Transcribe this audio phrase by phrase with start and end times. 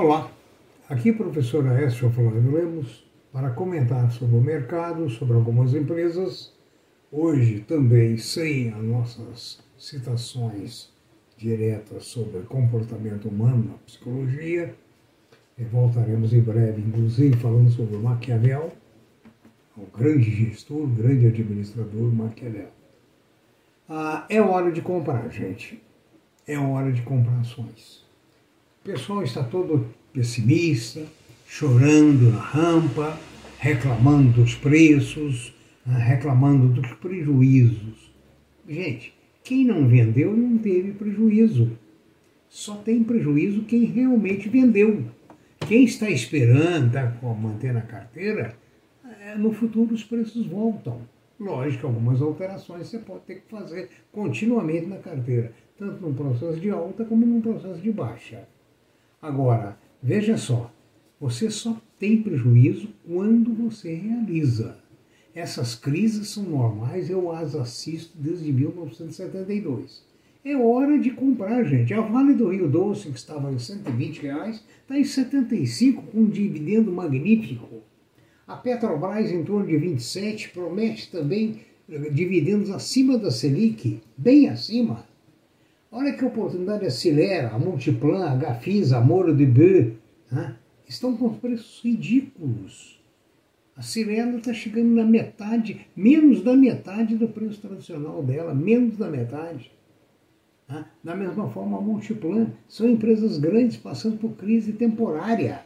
[0.00, 0.30] Olá,
[0.88, 6.52] aqui professor Aécio Flávio Lemos para comentar sobre o mercado, sobre algumas empresas.
[7.10, 10.88] Hoje também sem as nossas citações
[11.36, 14.72] diretas sobre comportamento humano na psicologia.
[15.58, 18.70] E voltaremos em breve, inclusive, falando sobre Maquiavel,
[19.76, 22.70] o grande gestor, o grande administrador Maquiavel.
[23.88, 25.82] Ah, é hora de comprar, gente.
[26.46, 28.06] É hora de comprar ações.
[28.80, 31.04] O pessoal está todo pessimista,
[31.46, 33.18] chorando na rampa,
[33.58, 35.52] reclamando dos preços,
[35.86, 38.10] ah, reclamando dos prejuízos.
[38.68, 41.70] Gente, quem não vendeu não teve prejuízo.
[42.48, 45.04] Só tem prejuízo quem realmente vendeu.
[45.66, 48.56] Quem está esperando, está mantendo a carteira,
[49.20, 51.02] é, no futuro os preços voltam.
[51.38, 56.70] Lógico, algumas alterações você pode ter que fazer continuamente na carteira, tanto num processo de
[56.70, 58.46] alta como num processo de baixa.
[59.20, 60.72] Agora, veja só,
[61.20, 64.78] você só tem prejuízo quando você realiza.
[65.34, 70.06] Essas crises são normais, eu as assisto desde 1972.
[70.44, 71.92] É hora de comprar, gente.
[71.92, 76.30] A Vale do Rio Doce, que estava em 120 reais, está em 75 com um
[76.30, 77.82] dividendo magnífico.
[78.46, 85.07] A Petrobras, em torno de 27, promete também eh, dividendos acima da Selic, bem acima.
[85.90, 89.94] Olha que oportunidade a Cilera, a Multiplan, a Gafisa, a Moro de Beu,
[90.30, 90.54] né?
[90.86, 93.00] estão com preços ridículos.
[93.74, 99.08] A Cirela está chegando na metade, menos da metade do preço tradicional dela, menos da
[99.08, 99.72] metade.
[100.68, 100.84] Né?
[101.02, 105.62] Da mesma forma, a Multiplan são empresas grandes passando por crise temporária.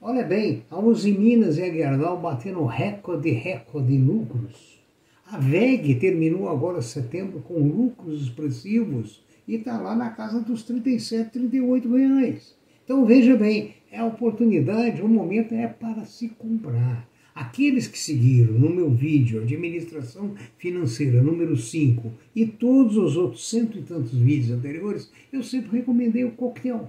[0.00, 4.80] Olha bem, a Uzi Minas e a Gerdau batendo recorde recorde em lucros.
[5.26, 11.30] A VEG terminou agora setembro com lucros expressivos e está lá na casa dos 37,
[11.30, 12.56] 38 reais.
[12.84, 17.08] Então veja bem, é a oportunidade, o momento é para se comprar.
[17.34, 23.76] Aqueles que seguiram no meu vídeo Administração Financeira número 5 e todos os outros cento
[23.76, 26.88] e tantos vídeos anteriores, eu sempre recomendei o coquetel.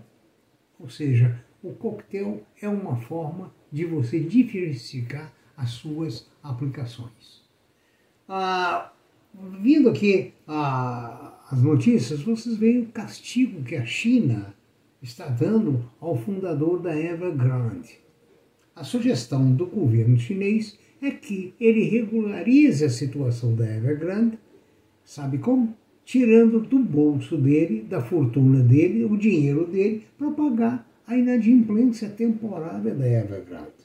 [0.79, 7.41] Ou seja, o coquetel é uma forma de você diversificar as suas aplicações.
[8.29, 8.91] Ah,
[9.33, 14.53] vindo aqui ah, as notícias, vocês veem o castigo que a China
[15.01, 17.99] está dando ao fundador da Evergrande.
[18.75, 24.37] A sugestão do governo chinês é que ele regularize a situação da Evergrande,
[25.03, 25.75] sabe como?
[26.05, 32.93] Tirando do bolso dele, da fortuna dele, o dinheiro dele para pagar a inadimplência temporária
[32.93, 33.81] da Evergrande.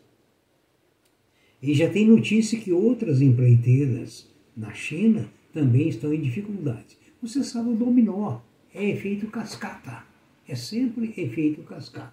[1.62, 6.96] E já tem notícia que outras empreiteiras na China também estão em dificuldades.
[7.22, 8.38] Você sabe o dominó,
[8.74, 10.04] é efeito cascata.
[10.48, 12.12] É sempre efeito cascata.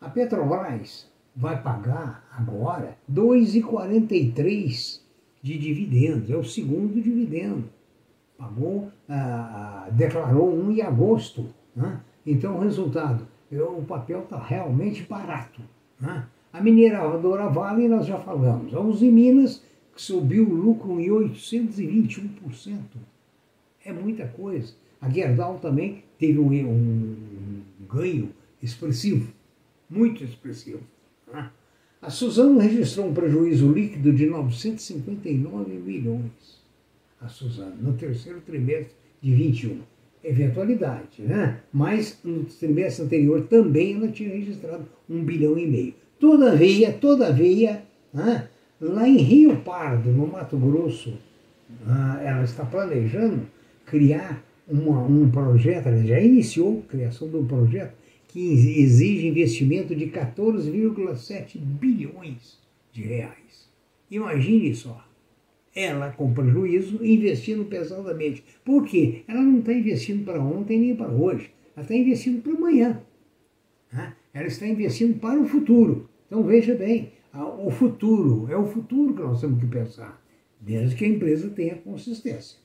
[0.00, 5.00] A Petrobras vai pagar agora 2,43
[5.40, 7.64] de dividendos, é o segundo dividendo.
[8.36, 11.46] Pagou, ah, declarou um em agosto.
[11.74, 12.00] Né?
[12.26, 15.62] Então, o resultado, o papel está realmente barato.
[16.00, 16.26] Né?
[16.52, 18.74] A mineradora Vale, nós já falamos.
[18.74, 19.62] A Uzi Minas,
[20.02, 22.78] subiu o lucro em 821%.
[23.84, 24.74] É muita coisa.
[25.00, 28.30] A Gerdau também teve um, um, ganho
[28.62, 29.32] expressivo,
[29.88, 30.80] muito expressivo.
[31.32, 31.50] Né?
[32.00, 36.62] A Suzano registrou um prejuízo líquido de 959 milhões.
[37.20, 39.80] A Suzano, no terceiro trimestre de 21
[40.24, 41.60] eventualidade, né?
[41.72, 45.94] Mas no trimestre anterior também ela tinha registrado um bilhão e meio.
[46.20, 47.82] Todavia, todavia,
[48.14, 48.48] né?
[48.82, 51.14] Lá em Rio Pardo, no Mato Grosso,
[51.86, 53.46] ah, ela está planejando
[53.86, 57.94] criar uma, um projeto, ela já iniciou a criação de um projeto
[58.28, 62.58] que exige investimento de 14,7 bilhões
[62.92, 63.70] de reais.
[64.10, 65.04] Imagine só
[65.74, 68.44] ela com prejuízo, investindo pesadamente.
[68.64, 69.22] Por quê?
[69.26, 71.50] Ela não está investindo para ontem nem para hoje.
[71.74, 73.00] Ela está investindo para amanhã.
[73.90, 74.14] Né?
[74.34, 76.08] Ela está investindo para o futuro.
[76.26, 80.22] Então veja bem, o futuro, é o futuro que nós temos que pensar,
[80.60, 82.58] desde que a empresa tenha consistência.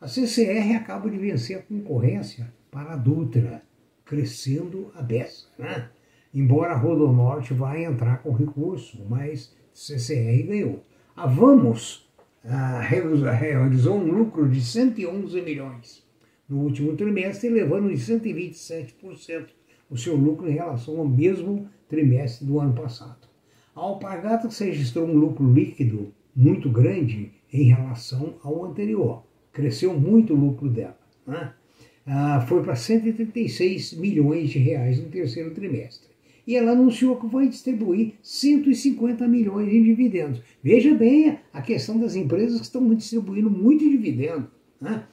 [0.00, 3.62] A CCR acaba de vencer a concorrência para a Dutra,
[4.04, 5.46] crescendo a beça.
[5.58, 5.88] Né?
[6.32, 10.84] Embora a Rodonorte vá entrar com recurso, mas CCR ganhou.
[11.16, 12.08] A Vamos
[12.44, 16.04] ah, realizou um lucro de 111 milhões
[16.48, 19.46] no último trimestre, elevando em 127%
[19.90, 23.23] o seu lucro em relação ao mesmo trimestre do ano passado.
[23.74, 29.24] A Alpargatas registrou um lucro líquido muito grande em relação ao anterior.
[29.52, 30.98] Cresceu muito o lucro dela.
[31.26, 31.52] Né?
[32.06, 36.08] ah, foi para 136 milhões de reais no terceiro trimestre.
[36.46, 40.42] E ela anunciou que vai distribuir 150 milhões em dividendos.
[40.62, 44.48] Veja bem a questão das empresas que estão distribuindo muito dividendo.
[44.78, 45.04] Né?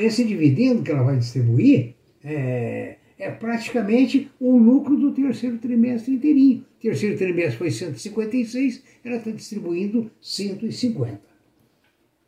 [0.00, 1.94] Esse dividendo que ela vai distribuir
[2.24, 6.64] é, é praticamente o lucro do terceiro trimestre inteirinho.
[6.80, 11.20] Terceiro trimestre foi 156, ela está distribuindo 150.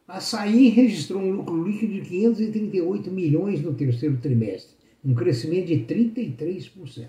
[0.06, 5.78] A Açaí registrou um lucro líquido de 538 milhões no terceiro trimestre, um crescimento de
[5.78, 7.08] 33%.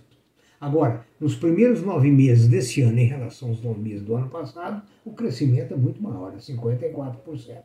[0.59, 4.81] Agora, nos primeiros nove meses desse ano, em relação aos nove meses do ano passado,
[5.03, 7.63] o crescimento é muito maior, é 54%.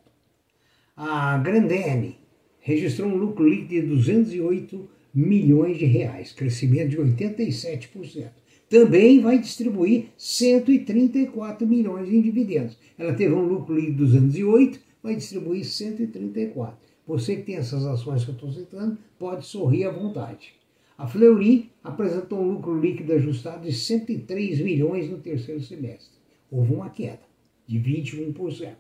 [0.96, 2.18] A Grandene
[2.58, 8.30] registrou um lucro líquido de 208 milhões de reais, crescimento de 87%.
[8.68, 12.78] Também vai distribuir 134 milhões em dividendos.
[12.96, 16.78] Ela teve um lucro líquido de 208, vai distribuir 134.
[17.06, 20.54] Você que tem essas ações que eu estou citando, pode sorrir à vontade.
[20.96, 26.14] A Fleury apresentou um lucro líquido ajustado de 103 milhões no terceiro semestre.
[26.50, 27.22] Houve uma queda
[27.66, 28.74] de 21%.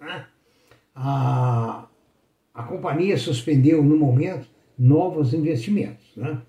[0.00, 0.26] Né?
[0.94, 1.88] A,
[2.54, 4.48] a companhia suspendeu, no momento,
[4.78, 6.04] novos investimentos.
[6.16, 6.40] Né?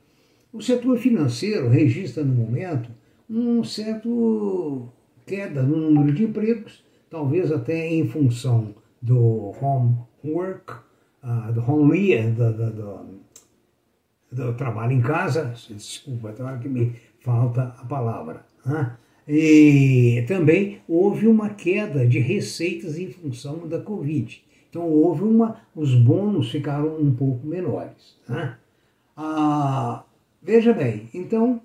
[0.51, 2.89] O setor financeiro registra, no momento,
[3.29, 4.89] um certo
[5.25, 10.73] queda no número de empregos, talvez até em função do homework,
[11.23, 13.05] uh, do home do, do, do,
[14.31, 18.45] do, trabalho em casa, desculpa, é que me falta a palavra.
[18.65, 18.95] Né?
[19.27, 24.43] E também houve uma queda de receitas em função da Covid.
[24.75, 28.19] Então houve uma, os bônus ficaram um pouco menores.
[28.27, 28.57] Né?
[29.15, 30.03] Ah,
[30.43, 31.61] veja bem, então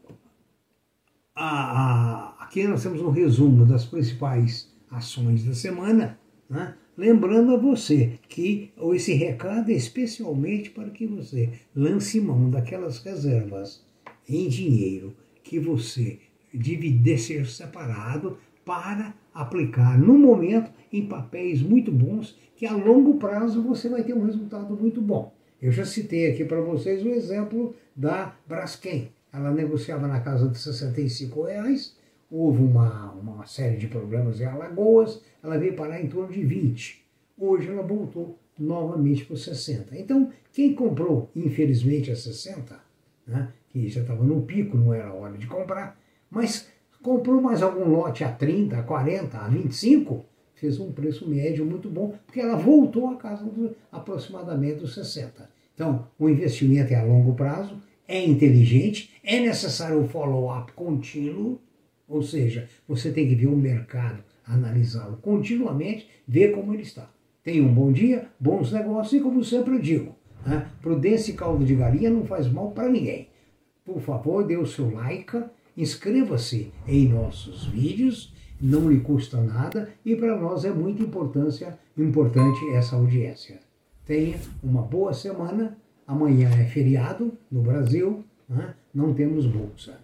[1.34, 6.76] a, a, aqui nós temos um resumo das principais ações da semana, né?
[6.96, 13.84] lembrando a você que esse recado é especialmente para que você lance mão daquelas reservas
[14.28, 16.20] em dinheiro que você
[16.54, 23.62] deve ser separado para aplicar no momento em papéis muito bons que a longo prazo
[23.62, 25.32] você vai ter um resultado muito bom.
[25.60, 29.12] Eu já citei aqui para vocês o exemplo da Braskem.
[29.32, 31.96] Ela negociava na casa de 65 reais,
[32.30, 37.04] houve uma, uma série de problemas em Alagoas, ela veio parar em torno de 20.
[37.38, 39.96] Hoje ela voltou novamente para 60.
[39.98, 42.78] Então, quem comprou, infelizmente, a 60,
[43.26, 45.98] né, que já estava no pico, não era hora de comprar,
[46.30, 46.69] mas
[47.02, 50.24] comprou mais algum lote a 30, a 40, a 25,
[50.54, 55.48] fez um preço médio muito bom, porque ela voltou a casa do, aproximadamente dos 60.
[55.74, 61.58] Então, o investimento é a longo prazo, é inteligente, é necessário o follow-up contínuo,
[62.06, 67.08] ou seja, você tem que ver o mercado, analisá-lo continuamente, ver como ele está.
[67.42, 71.64] Tenha um bom dia, bons negócios e, como sempre eu digo, né, prudência e caldo
[71.64, 73.28] de galinha não faz mal para ninguém.
[73.84, 75.42] Por favor, dê o seu like,
[75.80, 82.58] inscreva-se em nossos vídeos não lhe custa nada e para nós é muito importância, importante
[82.74, 83.58] essa audiência.
[84.04, 85.78] Tenha uma boa semana.
[86.06, 88.74] Amanhã é feriado no Brasil, né?
[88.92, 90.00] não temos bolsa.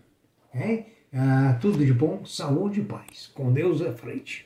[0.55, 0.85] É?
[1.13, 3.31] Ah, tudo de bom, saúde e paz.
[3.35, 4.46] Com Deus à frente.